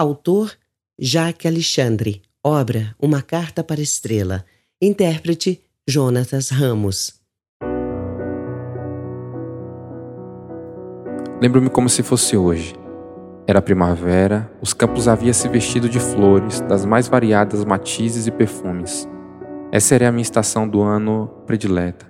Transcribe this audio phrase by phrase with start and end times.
[0.00, 0.52] Autor
[0.98, 2.22] Jacques Alexandre.
[2.42, 4.46] Obra Uma Carta para Estrela.
[4.80, 7.20] Intérprete Jonatas Ramos.
[11.38, 12.74] Lembro-me como se fosse hoje.
[13.46, 19.06] Era primavera, os campos haviam se vestido de flores, das mais variadas matizes e perfumes.
[19.70, 22.06] Essa era a minha estação do ano predileta.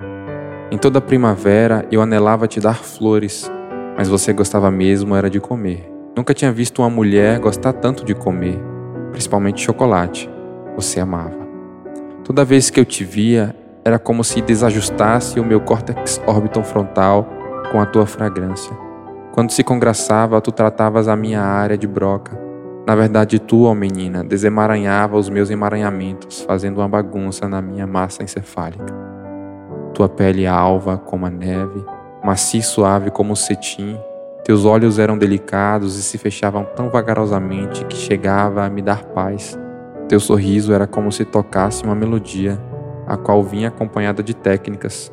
[0.70, 3.50] Em toda a primavera eu anelava te dar flores,
[3.96, 5.89] mas você gostava mesmo era de comer.
[6.16, 8.60] Nunca tinha visto uma mulher gostar tanto de comer,
[9.12, 10.28] principalmente chocolate.
[10.74, 11.38] Você amava.
[12.24, 17.28] Toda vez que eu te via, era como se desajustasse o meu córtex órbiton frontal
[17.70, 18.76] com a tua fragrância.
[19.32, 22.38] Quando se congraçava, tu tratavas a minha área de broca.
[22.86, 28.24] Na verdade, tu, ó menina, desemaranhava os meus emaranhamentos, fazendo uma bagunça na minha massa
[28.24, 28.92] encefálica.
[29.94, 31.84] Tua pele alva como a neve,
[32.24, 33.98] macia e suave como o cetim,
[34.50, 39.56] teus olhos eram delicados e se fechavam tão vagarosamente que chegava a me dar paz.
[40.08, 42.60] Teu sorriso era como se tocasse uma melodia,
[43.06, 45.12] a qual vinha acompanhada de técnicas.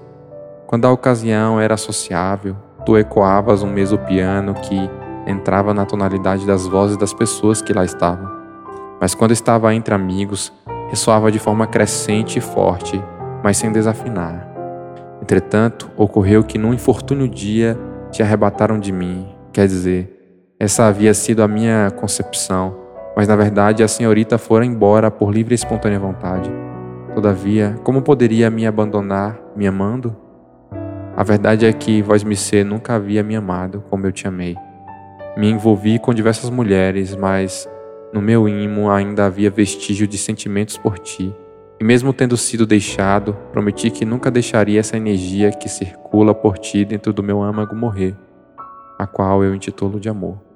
[0.66, 4.90] Quando a ocasião era sociável, tu ecoavas um mesopiano que
[5.28, 8.28] entrava na tonalidade das vozes das pessoas que lá estavam.
[9.00, 10.52] Mas quando estava entre amigos,
[10.90, 13.00] ressoava de forma crescente e forte,
[13.44, 14.48] mas sem desafinar.
[15.22, 17.78] Entretanto, ocorreu que num infortúnio dia
[18.18, 19.28] te arrebataram de mim.
[19.54, 20.12] Quer dizer,
[20.60, 22.76] essa havia sido a minha concepção,
[23.16, 26.50] mas na verdade a senhorita fora embora por livre e espontânea vontade.
[27.14, 30.16] Todavia, como poderia me abandonar me amando?
[31.16, 34.56] A verdade é que vós me ser nunca havia me amado como eu te amei.
[35.38, 37.70] Me envolvi com diversas mulheres, mas
[38.12, 41.36] no meu imo ainda havia vestígio de sentimentos por ti.
[41.80, 46.84] E mesmo tendo sido deixado, prometi que nunca deixaria essa energia que circula por ti
[46.84, 48.16] dentro do meu âmago morrer,
[48.98, 50.47] a qual eu intitulo de amor.